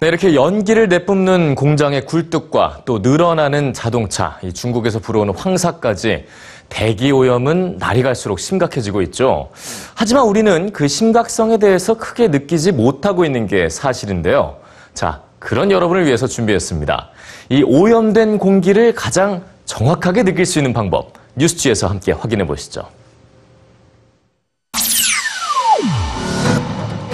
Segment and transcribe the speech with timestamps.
[0.00, 6.26] 네, 이렇게 연기를 내뿜는 공장의 굴뚝과 또 늘어나는 자동차, 이 중국에서 불어오는 황사까지
[6.68, 9.50] 대기 오염은 날이 갈수록 심각해지고 있죠.
[9.96, 14.58] 하지만 우리는 그 심각성에 대해서 크게 느끼지 못하고 있는 게 사실인데요.
[14.94, 17.08] 자, 그런 여러분을 위해서 준비했습니다.
[17.48, 22.82] 이 오염된 공기를 가장 정확하게 느낄 수 있는 방법, 뉴스지에서 함께 확인해 보시죠.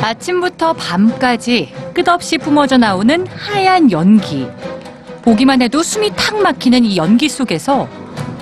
[0.02, 4.46] 아침부터 밤까지 끝없이 뿜어져 나오는 하얀 연기.
[5.22, 7.88] 보기만 해도 숨이 탁 막히는 이 연기 속에서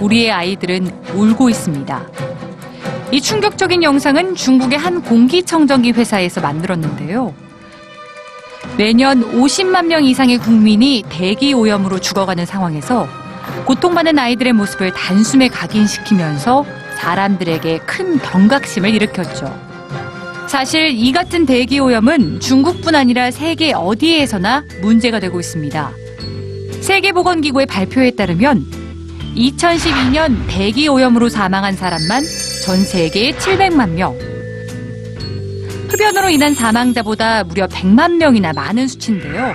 [0.00, 2.02] 우리의 아이들은 울고 있습니다.
[3.12, 7.34] 이 충격적인 영상은 중국의 한 공기청정기 회사에서 만들었는데요.
[8.78, 13.06] 매년 50만 명 이상의 국민이 대기 오염으로 죽어가는 상황에서
[13.66, 16.64] 고통받는 아이들의 모습을 단숨에 각인시키면서
[16.98, 19.71] 사람들에게 큰 경각심을 일으켰죠.
[20.52, 25.92] 사실 이 같은 대기 오염은 중국뿐 아니라 세계 어디에서나 문제가 되고 있습니다.
[26.82, 28.66] 세계보건기구의 발표에 따르면
[29.34, 32.22] 2012년 대기 오염으로 사망한 사람만
[32.66, 34.14] 전 세계에 700만 명.
[35.88, 39.54] 흡연으로 인한 사망자보다 무려 100만 명이나 많은 수치인데요.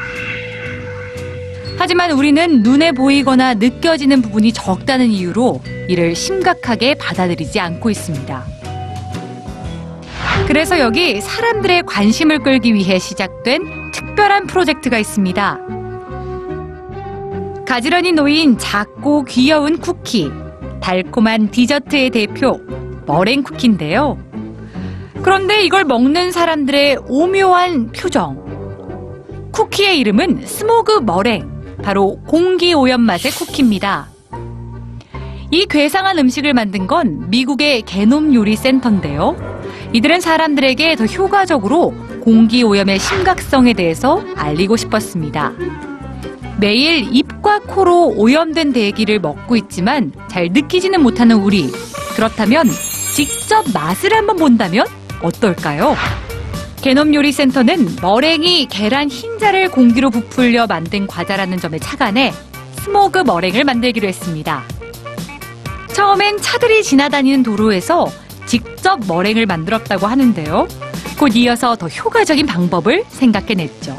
[1.78, 8.57] 하지만 우리는 눈에 보이거나 느껴지는 부분이 적다는 이유로 이를 심각하게 받아들이지 않고 있습니다.
[10.48, 15.60] 그래서 여기 사람들의 관심을 끌기 위해 시작된 특별한 프로젝트가 있습니다.
[17.68, 20.32] 가지런히 놓인 작고 귀여운 쿠키,
[20.80, 22.62] 달콤한 디저트의 대표,
[23.06, 24.18] 머랭 쿠키인데요.
[25.22, 28.42] 그런데 이걸 먹는 사람들의 오묘한 표정.
[29.52, 34.08] 쿠키의 이름은 스모그 머랭, 바로 공기 오염 맛의 쿠키입니다.
[35.52, 39.47] 이 괴상한 음식을 만든 건 미국의 게놈 요리 센터인데요.
[39.94, 45.54] 이들은 사람들에게 더 효과적으로 공기 오염의 심각성에 대해서 알리고 싶었습니다.
[46.60, 51.72] 매일 입과 코로 오염된 대기를 먹고 있지만 잘 느끼지는 못하는 우리.
[52.16, 52.68] 그렇다면
[53.14, 54.86] 직접 맛을 한번 본다면
[55.22, 55.96] 어떨까요?
[56.82, 62.34] 개놈 요리 센터는 머랭이 계란 흰자를 공기로 부풀려 만든 과자라는 점에 착안해
[62.84, 64.64] 스모그 머랭을 만들기로 했습니다.
[65.94, 68.08] 처음엔 차들이 지나다니는 도로에서
[68.48, 70.68] 직접 머랭을 만들었다고 하는데요.
[71.20, 73.98] 곧 이어서 더 효과적인 방법을 생각해냈죠.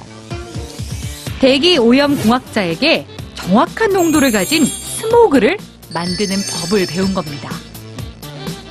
[1.38, 5.58] 대기 오염 공학자에게 정확한 농도를 가진 스모그를
[5.94, 7.50] 만드는 법을 배운 겁니다.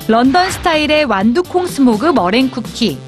[0.06, 2.98] 런던 스타일의 완두콩 스모그 머랭 쿠키,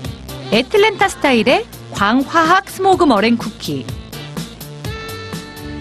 [0.53, 3.85] 애틀랜타 스타일의 광화학 스모그 머랭 쿠키.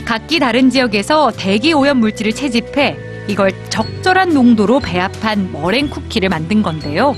[0.05, 7.15] 각기 다른 지역에서 대기 오염 물질을 채집해 이걸 적절한 농도로 배합한 머랭 쿠키를 만든 건데요.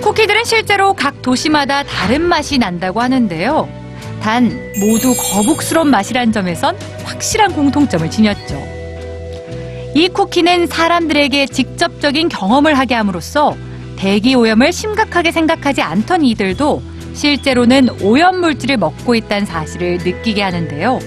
[0.00, 3.68] 쿠키들은 실제로 각 도시마다 다른 맛이 난다고 하는데요.
[4.22, 8.56] 단 모두 거북스러운 맛이란 점에선 확실한 공통점을 지녔죠.
[9.96, 13.56] 이 쿠키는 사람들에게 직접적인 경험을 하게 함으로써
[13.96, 16.80] 대기 오염을 심각하게 생각하지 않던 이들도
[17.14, 21.00] 실제로는 오염 물질을 먹고 있다는 사실을 느끼게 하는데요.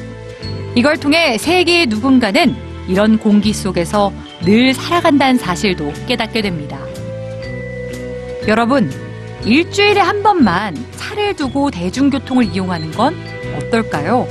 [0.75, 4.11] 이걸 통해 세계의 누군가는 이런 공기 속에서
[4.41, 6.79] 늘 살아간다는 사실도 깨닫게 됩니다.
[8.47, 8.91] 여러분,
[9.45, 13.15] 일주일에 한 번만 차를 두고 대중교통을 이용하는 건
[13.57, 14.27] 어떨까요?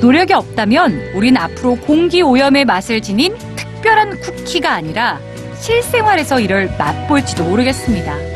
[0.00, 5.18] 노력이 없다면 우린 앞으로 공기 오염의 맛을 지닌 특별한 쿠키가 아니라
[5.60, 8.35] 실생활에서 이를 맛볼지도 모르겠습니다.